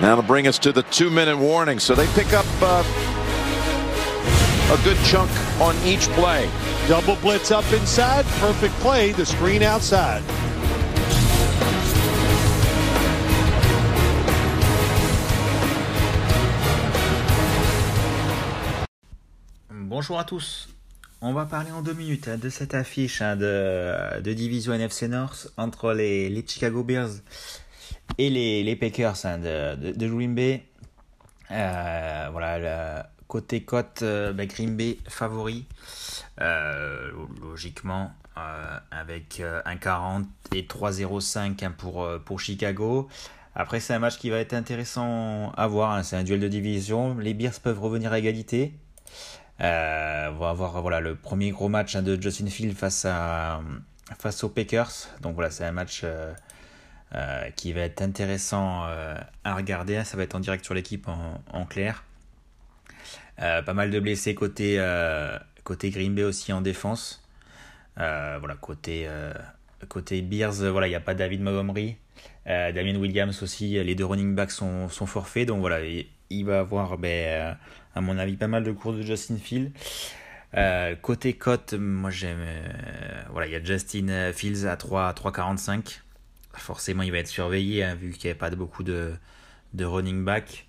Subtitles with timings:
[0.00, 1.78] That'll bring us to the two-minute warning.
[1.78, 2.82] So they pick up uh,
[4.72, 5.30] a good chunk
[5.60, 6.48] on each play.
[6.88, 8.24] Double blitz up inside.
[8.40, 9.12] Perfect play.
[9.12, 10.22] The screen outside.
[19.70, 20.68] Bonjour à tous.
[21.20, 25.02] On va parler en deux minutes hein, de cette affiche hein, de, de, division NFC
[25.02, 27.10] North entre les, les Chicago Bears
[28.18, 30.64] et les, les Packers hein, de, de, Green Bay.
[31.50, 35.66] Euh, voilà, le côté cote, euh, bah, Green Bay favori,
[36.40, 38.12] euh, logiquement,
[38.90, 43.08] avec un 40 et 3,05 pour, pour Chicago.
[43.54, 46.02] Après, c'est un match qui va être intéressant à voir.
[46.02, 47.18] C'est un duel de division.
[47.18, 48.72] Les Bears peuvent revenir à égalité.
[49.60, 53.60] On va avoir voilà, le premier gros match hein, de Justin Field face, à,
[54.18, 54.90] face aux Packers.
[55.20, 56.02] Donc voilà, c'est un match
[57.14, 58.84] euh, qui va être intéressant
[59.44, 60.02] à regarder.
[60.04, 62.04] Ça va être en direct sur l'équipe en, clair.
[63.36, 64.78] pas mal de blessés côté,
[65.64, 67.22] côté Green Bay aussi en défense.
[67.96, 69.08] voilà, côté,
[69.88, 71.96] côté Bears, voilà, il n'y a pas David Montgomery.
[72.46, 75.46] Damien Williams aussi, les deux running backs sont, sont forfaits.
[75.46, 75.80] Donc voilà,
[76.30, 77.56] il, va avoir ben,
[77.94, 79.72] à mon avis, pas mal de cours de Justin Fields.
[80.54, 82.40] Euh, côté cote, moi j'aime.
[82.40, 86.00] Euh, voilà, il y a Justin Fields à 3, 3,45.
[86.54, 89.14] Forcément, il va être surveillé hein, vu qu'il n'y a pas beaucoup de,
[89.74, 90.66] de running back.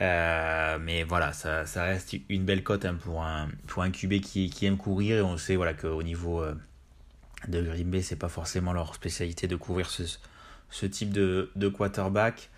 [0.00, 4.20] Euh, mais voilà, ça, ça, reste une belle cote hein, pour, un, pour un QB
[4.20, 5.18] qui, qui, aime courir.
[5.18, 6.44] Et on sait voilà, qu'au niveau
[7.48, 10.02] de Green Bay, c'est pas forcément leur spécialité de courir ce,
[10.70, 12.50] ce type de, de quarterback.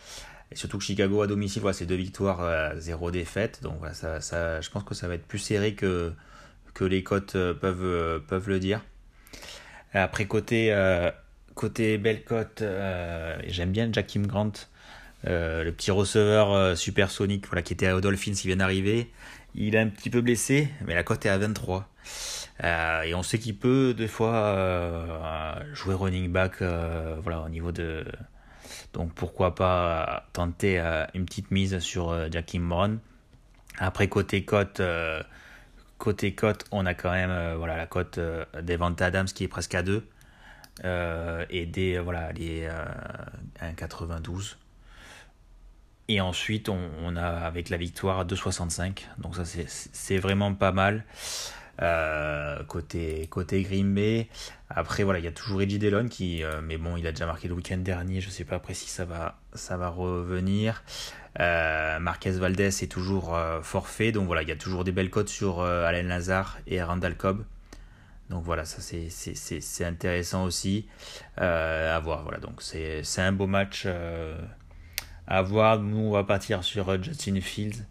[0.50, 3.62] Et surtout que Chicago à domicile, c'est deux victoires, euh, zéro défaite.
[3.62, 6.12] Donc voilà, ça, ça, je pense que ça va être plus serré que,
[6.74, 8.80] que les cotes euh, peuvent, euh, peuvent le dire.
[9.92, 10.72] Après, côté,
[11.64, 12.62] côté belle cote,
[13.46, 14.52] j'aime bien Jakim Grant,
[15.24, 19.10] le petit receveur supersonique voilà, qui était à Dolphins, qui vient d'arriver.
[19.54, 21.88] Il est un petit peu blessé, mais la cote est à 23.
[22.62, 26.62] et on sait qu'il peut des fois jouer running back
[27.22, 28.04] voilà, au niveau de,
[28.94, 32.98] donc pourquoi pas tenter euh, une petite mise sur euh, Jackie Brown.
[33.78, 35.22] Après côté cote, euh,
[35.98, 38.20] côté cote, on a quand même voilà la cote
[38.62, 40.06] d'Evanta Adams qui est presque à 2
[40.82, 42.68] et des voilà les
[43.60, 44.56] 1,92.
[46.08, 49.04] Et ensuite, on, a avec la victoire à 2,65.
[49.18, 51.04] Donc ça, c'est vraiment pas mal.
[51.82, 54.28] Euh, côté, côté.
[54.68, 57.26] Après, voilà, il y a toujours Reggie Dillon qui, euh, mais bon, il a déjà
[57.26, 58.20] marqué le week-end dernier.
[58.20, 60.82] Je sais pas après si ça va, ça va revenir.
[61.40, 65.28] Euh, Marquez Valdez est toujours forfait, donc voilà, il y a toujours des belles cotes
[65.28, 67.44] sur Alain Lazare et Randall Cobb.
[68.30, 70.86] Donc voilà, ça c'est intéressant aussi
[71.36, 72.22] à voir.
[72.22, 73.86] Voilà, c'est un beau match
[75.26, 75.78] à voir.
[75.80, 77.84] Nous, on va partir sur Justin Fields.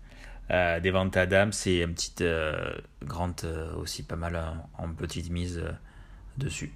[0.52, 4.40] Euh, Devante Adams c'est un petit euh, Grant euh, aussi pas mal
[4.78, 5.64] en petite mise
[6.38, 6.74] dessus.